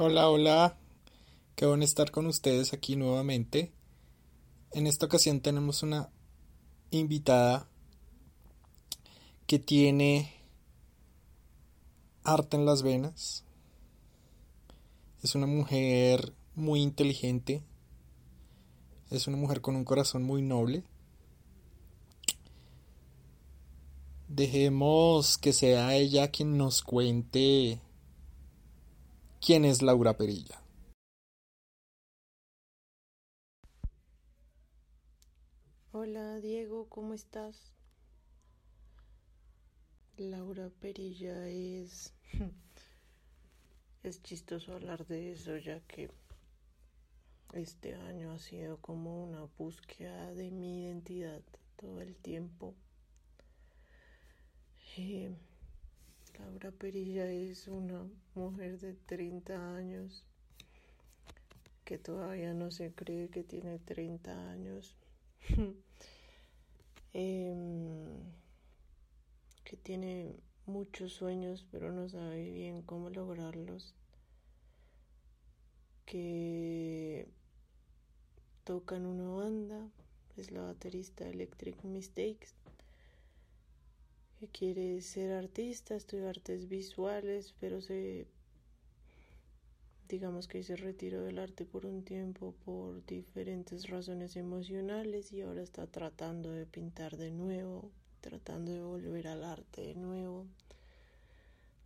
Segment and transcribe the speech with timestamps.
[0.00, 0.76] Hola, hola.
[1.56, 3.72] Qué bueno estar con ustedes aquí nuevamente.
[4.70, 6.08] En esta ocasión tenemos una
[6.92, 7.68] invitada
[9.48, 10.32] que tiene
[12.22, 13.42] arte en las venas.
[15.24, 17.64] Es una mujer muy inteligente.
[19.10, 20.84] Es una mujer con un corazón muy noble.
[24.28, 27.80] Dejemos que sea ella quien nos cuente
[29.40, 30.62] quién es Laura Perilla.
[35.92, 37.72] Hola Diego, ¿cómo estás?
[40.16, 42.14] Laura Perilla es...
[44.02, 46.10] es chistoso hablar de eso ya que
[47.52, 51.42] este año ha sido como una búsqueda de mi identidad
[51.76, 52.74] todo el tiempo.
[54.96, 55.30] Eh,
[56.38, 60.24] Laura Perilla es una mujer de 30 años
[61.84, 64.96] que todavía no se cree que tiene 30 años.
[67.14, 68.20] Em,
[69.64, 70.36] que tiene
[70.66, 73.94] muchos sueños pero no sabe bien cómo lograrlos.
[76.04, 77.26] Que
[78.64, 79.90] toca en una banda,
[80.36, 82.54] es la baterista Electric Mistakes
[84.38, 88.26] que quiere ser artista, estudiar artes visuales, pero se
[90.08, 95.62] digamos que se retiró del arte por un tiempo por diferentes razones emocionales y ahora
[95.62, 97.90] está tratando de pintar de nuevo,
[98.22, 100.46] tratando de volver al arte de nuevo.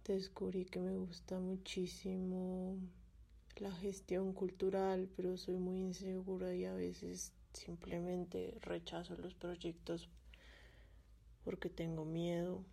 [0.04, 2.76] Descubrí que me gusta muchísimo
[3.56, 10.08] la gestión cultural, pero soy muy insegura y a veces simplemente rechazo los proyectos
[11.44, 12.64] porque tengo miedo.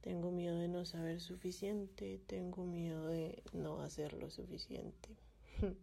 [0.00, 5.16] Tengo miedo de no saber suficiente, tengo miedo de no hacer lo suficiente.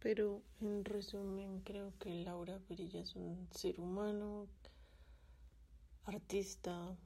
[0.00, 4.46] Pero en resumen creo que Laura Perilla es un ser humano,
[6.04, 6.96] artista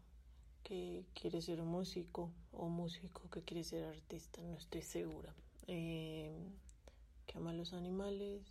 [0.63, 5.35] que quiere ser músico o músico que quiere ser artista, no estoy segura.
[5.67, 6.33] Eh,
[7.27, 8.43] que ama los animales,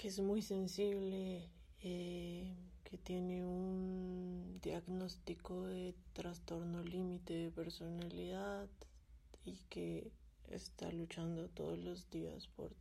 [0.00, 1.46] que es muy sensible,
[1.82, 8.66] eh, que tiene un diagnóstico de trastorno límite de personalidad
[9.44, 10.10] y que
[10.48, 12.72] está luchando todos los días por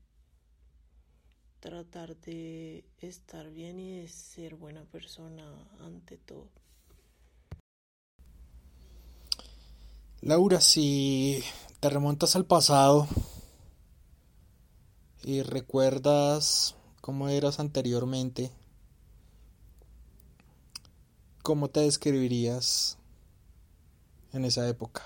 [1.59, 5.43] tratar de estar bien y de ser buena persona
[5.81, 6.47] ante todo.
[10.21, 11.43] Laura, si
[11.81, 13.09] te remontas al pasado
[15.21, 18.51] y recuerdas cómo eras anteriormente,
[21.41, 22.97] ¿cómo te describirías
[24.33, 25.03] en esa época?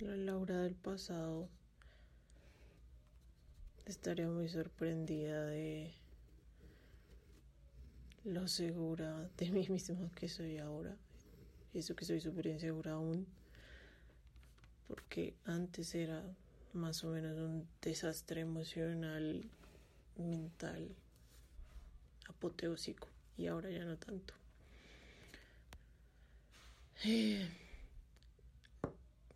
[0.00, 1.48] La Laura del pasado
[3.84, 5.92] estaría muy sorprendida de
[8.24, 10.96] lo segura de mí misma que soy ahora.
[11.74, 13.26] Eso que soy súper insegura aún.
[14.88, 16.24] Porque antes era
[16.72, 19.44] más o menos un desastre emocional,
[20.16, 20.88] mental,
[22.28, 24.34] apoteósico y ahora ya no tanto.
[27.04, 27.48] Eh,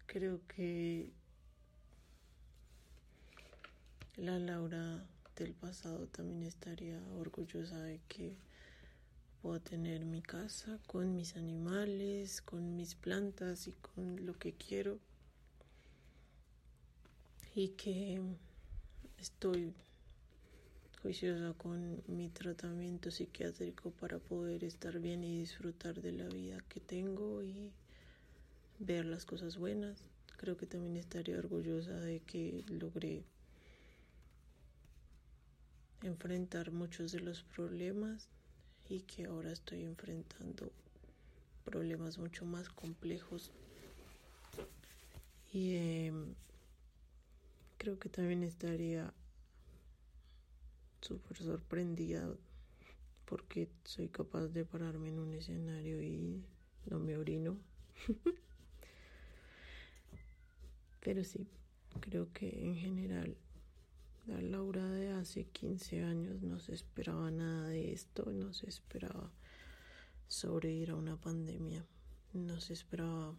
[0.07, 1.11] creo que
[4.17, 5.03] la Laura
[5.37, 8.37] del pasado también estaría orgullosa de que
[9.43, 14.99] puedo tener mi casa con mis animales, con mis plantas y con lo que quiero
[17.55, 18.21] y que
[19.19, 19.73] estoy
[21.03, 26.81] juiciosa con mi tratamiento psiquiátrico para poder estar bien y disfrutar de la vida que
[26.81, 27.71] tengo y
[28.79, 30.03] ver las cosas buenas.
[30.39, 33.23] Creo que también estaría orgullosa de que logré
[36.03, 38.29] enfrentar muchos de los problemas
[38.89, 40.73] y que ahora estoy enfrentando
[41.65, 43.51] problemas mucho más complejos
[45.53, 46.13] y eh,
[47.85, 49.13] creo que también estaría
[51.03, 52.35] súper sorprendida
[53.27, 56.43] porque soy capaz de pararme en un escenario y
[56.87, 57.59] no me orino.
[61.01, 61.47] Pero sí,
[62.01, 63.37] creo que en general
[64.27, 69.31] la Laura de hace 15 años no se esperaba nada de esto, no se esperaba
[70.27, 71.85] sobrevivir a una pandemia,
[72.33, 73.35] no se esperaba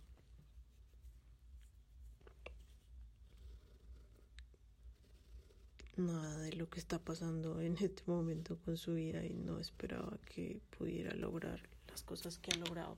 [5.98, 10.18] nada de lo que está pasando en este momento con su vida y no esperaba
[10.26, 12.98] que pudiera lograr las cosas que ha logrado.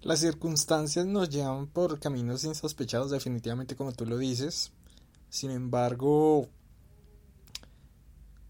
[0.00, 4.70] Las circunstancias nos llevan por caminos insospechados, definitivamente como tú lo dices.
[5.28, 6.48] Sin embargo,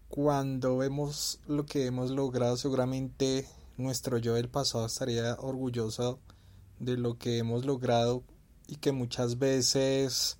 [0.07, 6.19] cuando vemos lo que hemos logrado, seguramente nuestro yo del pasado estaría orgulloso
[6.79, 8.23] de lo que hemos logrado
[8.67, 10.37] y que muchas veces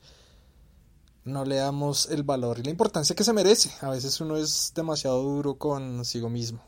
[1.31, 3.71] no le damos el valor y la importancia que se merece.
[3.81, 6.61] A veces uno es demasiado duro consigo mismo.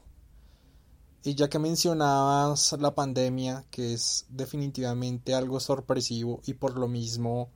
[1.23, 7.49] Y ya que mencionabas la pandemia, que es definitivamente algo sorpresivo y por lo mismo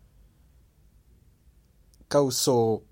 [2.08, 2.84] causó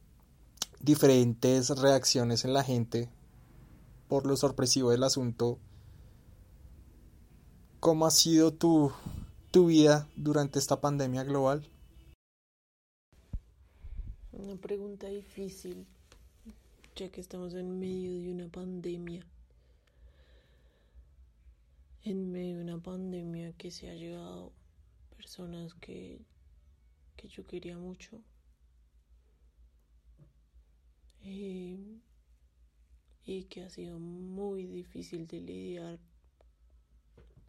[0.80, 3.10] diferentes reacciones en la gente
[4.08, 5.58] por lo sorpresivo del asunto,
[7.80, 8.92] ¿cómo ha sido tu,
[9.50, 11.68] tu vida durante esta pandemia global?
[14.36, 15.86] Una pregunta difícil,
[16.96, 19.24] ya que estamos en medio de una pandemia.
[22.04, 24.52] En medio de una pandemia que se ha llevado
[25.16, 26.20] personas que,
[27.16, 28.24] que yo quería mucho.
[31.22, 32.00] Eh,
[33.26, 36.00] y que ha sido muy difícil de lidiar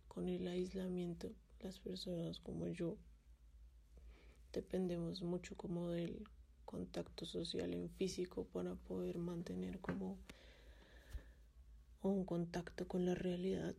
[0.06, 1.32] con el aislamiento.
[1.60, 2.98] Las personas como yo
[4.52, 6.28] dependemos mucho como del
[6.64, 10.16] contacto social en físico para poder mantener como
[12.02, 13.74] un contacto con la realidad.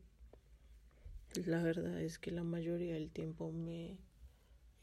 [1.45, 3.97] La verdad es que la mayoría del tiempo me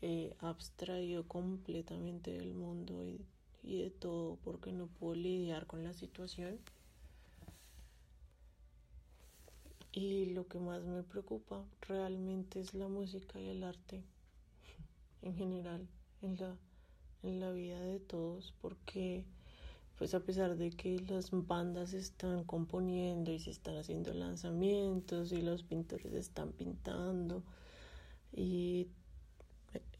[0.02, 3.24] he abstraído completamente del mundo y,
[3.62, 6.58] y de todo porque no puedo lidiar con la situación.
[9.92, 14.02] Y lo que más me preocupa realmente es la música y el arte
[15.22, 15.86] en general,
[16.20, 16.56] en la
[17.22, 19.24] en la vida de todos porque
[19.98, 25.42] pues a pesar de que las bandas están componiendo y se están haciendo lanzamientos y
[25.42, 27.42] los pintores están pintando
[28.32, 28.88] y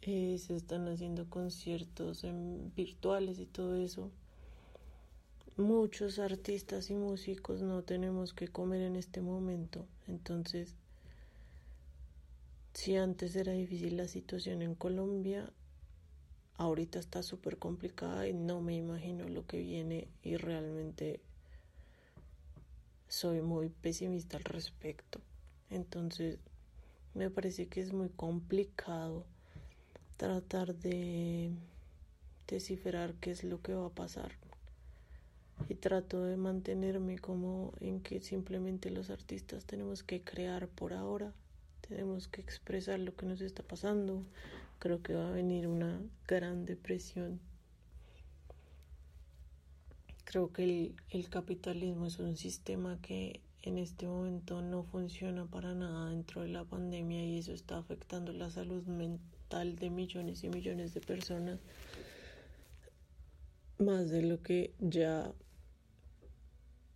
[0.03, 4.11] eh, se están haciendo conciertos en virtuales y todo eso
[5.57, 9.87] muchos artistas y músicos no tenemos que comer en este momento.
[10.09, 10.75] Entonces
[12.75, 15.53] si antes era difícil la situación en Colombia
[16.57, 21.21] ahorita está súper complicada y no me imagino lo que viene y realmente
[23.09, 25.21] soy muy pesimista al respecto.
[25.71, 26.39] Entonces
[27.15, 29.25] me parece que es muy complicado
[30.17, 31.51] tratar de
[32.47, 34.33] descifrar qué es lo que va a pasar.
[35.69, 41.33] Y trato de mantenerme como en que simplemente los artistas tenemos que crear por ahora,
[41.87, 44.25] tenemos que expresar lo que nos está pasando,
[44.83, 47.39] creo que va a venir una gran depresión.
[50.25, 56.11] Creo que el, capitalismo es un sistema que en este momento no funciona para nada
[56.11, 60.95] dentro de la pandemia y eso está afectando la salud mental de millones y millones
[60.95, 61.61] de personas
[63.79, 65.33] más de lo que ya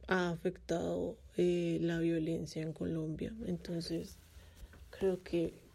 [0.09, 3.33] ha afectado eh, la violencia en Colombia.
[3.47, 4.19] Entonces,
[4.91, 5.66] creo que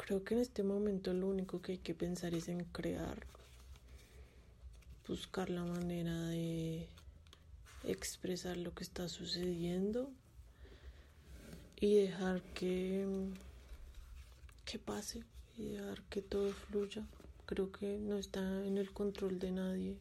[0.00, 3.26] Creo que en este momento lo único que hay que pensar es en crear,
[5.06, 6.88] buscar la manera de
[7.84, 10.10] expresar lo que está sucediendo
[11.78, 13.06] y dejar que,
[14.64, 15.22] que pase
[15.58, 17.06] y dejar que todo fluya.
[17.44, 19.98] Creo que no está en el control de nadie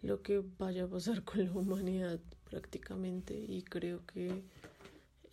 [0.00, 4.42] lo que vaya a pasar con la humanidad prácticamente y creo que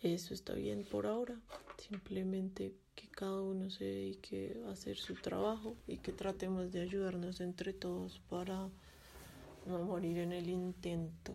[0.02, 1.40] eso está bien por ahora.
[1.78, 7.40] Simplemente que cada uno se dedique a hacer su trabajo y que tratemos de ayudarnos
[7.40, 8.68] entre todos para
[9.66, 11.34] no morir en el intento.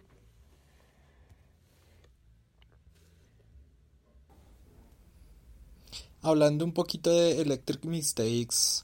[6.22, 8.84] Hablando un poquito de Electric Mistakes,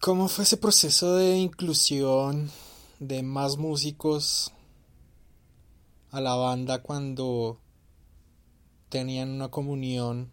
[0.00, 2.50] ¿cómo fue ese proceso de inclusión
[2.98, 4.52] de más músicos
[6.10, 7.60] a la banda cuando
[8.88, 10.30] tenían una comunión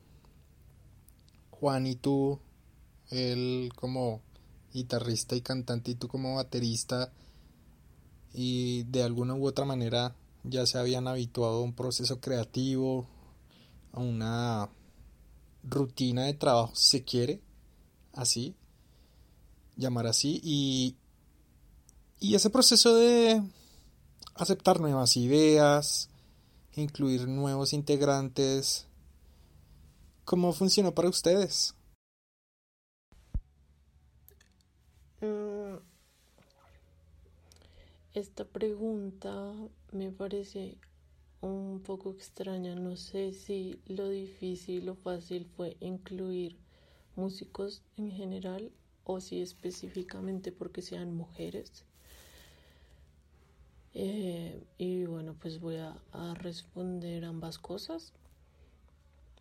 [1.64, 2.42] Juan y tú,
[3.10, 4.20] él como
[4.74, 7.14] guitarrista y cantante y tú como baterista
[8.34, 13.08] y de alguna u otra manera ya se habían habituado a un proceso creativo,
[13.94, 14.70] a una
[15.64, 17.40] rutina de trabajo si se quiere,
[18.12, 18.58] así,
[19.78, 20.98] llamar así, y,
[22.20, 23.42] y ese proceso de
[24.36, 26.10] aceptar nuevas ideas,
[26.76, 28.86] incluir nuevos integrantes,
[30.26, 31.76] ¿Cómo funcionó para ustedes?
[35.20, 35.78] Mm,
[38.14, 39.54] esta pregunta
[39.92, 40.78] me parece
[41.42, 42.76] un poco extraña.
[42.76, 46.58] No sé si lo difícil o fácil fue incluir
[47.16, 48.72] músicos en general
[49.04, 51.86] o si específicamente porque sean mujeres.
[53.94, 58.14] Eh, y bueno, pues voy a, a responder ambas cosas.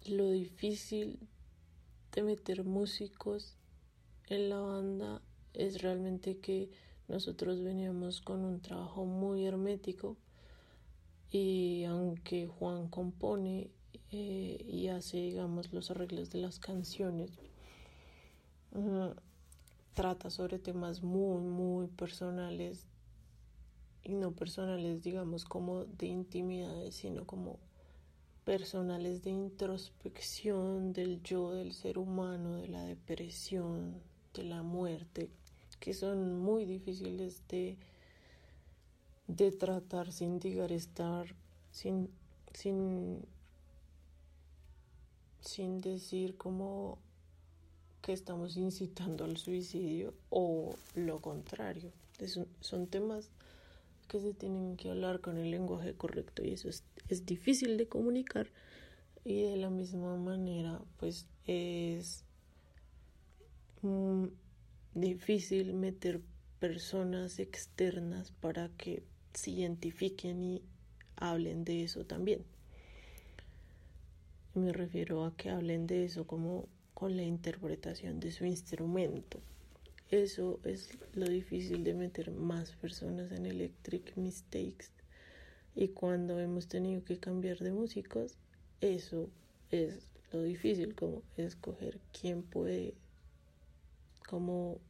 [0.06, 1.20] Lo difícil
[2.12, 3.56] de meter músicos
[4.26, 5.22] en la banda
[5.54, 6.70] es realmente que
[7.06, 10.16] nosotros veníamos con un trabajo muy hermético
[11.30, 13.70] y aunque Juan compone
[14.10, 17.30] eh, y hace, digamos, los arreglos de las canciones,
[19.94, 22.86] trata sobre temas muy, muy personales
[24.02, 27.60] y no personales, digamos, como de intimidades, sino como
[28.44, 33.94] personales de introspección del yo, del ser humano, de la depresión,
[34.34, 35.30] de la muerte,
[35.78, 37.76] que son muy difíciles de,
[39.28, 41.26] de tratar sin llegar a estar,
[41.70, 42.10] sin,
[42.52, 43.24] sin,
[45.40, 46.98] sin decir como
[48.00, 51.92] que estamos incitando al suicidio o lo contrario.
[52.60, 53.30] son temas
[54.12, 57.88] que se tienen que hablar con el lenguaje correcto y eso es, es difícil de
[57.88, 58.50] comunicar
[59.24, 62.26] y de la misma manera pues es
[64.92, 66.20] difícil meter
[66.60, 69.02] personas externas para que
[69.32, 70.62] se identifiquen y
[71.16, 72.44] hablen de eso también.
[74.54, 79.40] Me refiero a que hablen de eso como con la interpretación de su instrumento.
[80.12, 84.88] Eso es lo difícil de meter más personas en Electric Mistakes.
[85.74, 88.36] Y cuando hemos tenido que cambiar de músicos,
[88.82, 89.30] eso
[89.70, 92.92] es lo difícil, como escoger quién puede
[94.28, 94.82] como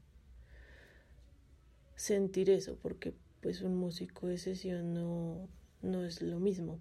[1.94, 5.48] sentir eso, porque pues un músico de sesión no,
[5.82, 6.80] no es lo mismo.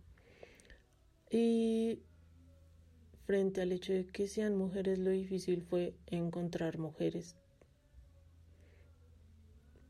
[1.29, 1.99] Y
[3.27, 7.35] frente al hecho de que sean mujeres, lo difícil fue encontrar mujeres.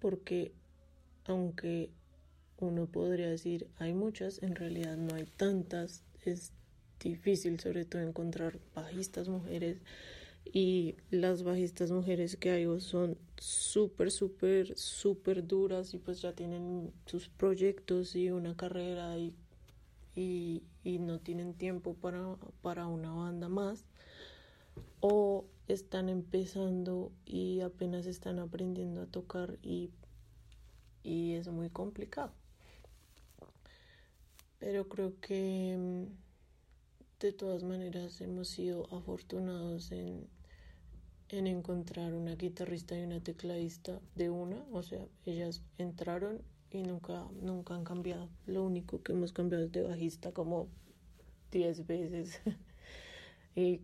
[0.01, 0.51] Porque
[1.23, 1.91] aunque
[2.57, 6.03] uno podría decir hay muchas, en realidad no hay tantas.
[6.25, 6.51] Es
[6.99, 9.81] difícil sobre todo encontrar bajistas mujeres
[10.45, 16.91] y las bajistas mujeres que hay son súper, súper, súper duras y pues ya tienen
[17.05, 19.33] sus proyectos y una carrera y,
[20.15, 23.85] y, no tienen tiempo para, para una banda más
[25.01, 29.91] o están empezando y apenas están aprendiendo a tocar y,
[31.03, 32.31] y es muy complicado.
[34.59, 36.05] Pero creo que mm,
[37.19, 40.27] de todas maneras hemos sido afortunados en,
[41.29, 47.27] en encontrar una guitarrista y una tecladista de una, o sea, ellas entraron y nunca,
[47.41, 48.29] nunca han cambiado.
[48.45, 50.67] Lo único que hemos cambiado es de bajista como
[51.51, 52.41] 10 veces.
[53.55, 53.81] y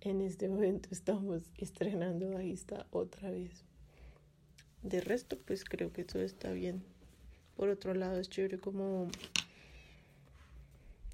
[0.00, 3.64] en este momento estamos estrenando bajista otra vez.
[4.82, 6.82] De resto, pues creo que todo está bien.
[7.56, 9.08] Por otro lado, es chévere como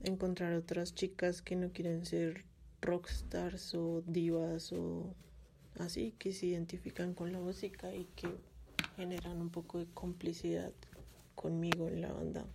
[0.02, 2.44] encontrar otras chicas que no quieren ser
[2.82, 5.14] rockstars o divas o
[5.78, 8.28] así, que se identifican con la música y que
[8.96, 10.72] generan un poco de complicidad
[11.34, 12.46] conmigo en la banda.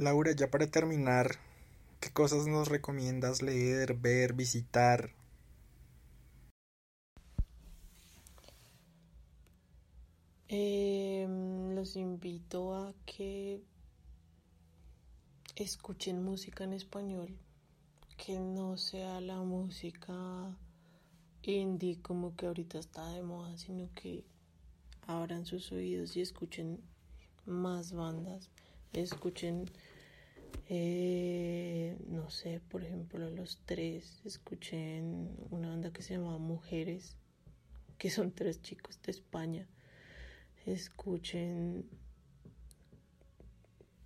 [0.00, 1.32] Laura, ya para terminar,
[2.00, 5.10] ¿qué cosas nos recomiendas leer, ver, visitar?
[10.48, 11.26] Eh,
[11.74, 13.60] los invito a que
[15.54, 17.36] escuchen música en español,
[18.16, 20.56] que no sea la música
[21.42, 24.24] indie como que ahorita está de moda, sino que
[25.06, 26.80] abran sus oídos y escuchen
[27.44, 28.48] más bandas,
[28.94, 29.70] escuchen,
[30.68, 37.16] eh, no sé, por ejemplo, los tres, escuchen una banda que se llama Mujeres,
[37.98, 39.68] que son tres chicos de España
[40.66, 41.88] escuchen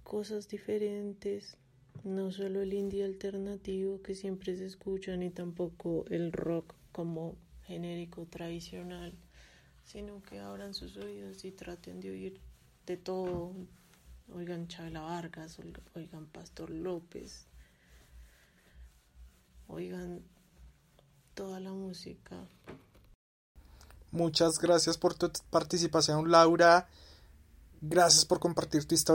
[0.03, 1.57] cosas diferentes,
[2.05, 8.27] no solo el indie alternativo que siempre se escucha, ni tampoco el rock como genérico
[8.27, 9.15] tradicional,
[9.85, 12.41] sino que abran sus oídos y traten de oír
[12.87, 13.53] de todo.
[14.33, 15.59] Oigan Chabela Vargas,
[15.95, 17.47] oigan Pastor López,
[19.69, 20.23] oigan
[21.35, 22.49] toda la música
[24.15, 26.87] Muchas gracias por tu participación, Laura.
[27.81, 29.13] Gracias por compartir tu historia.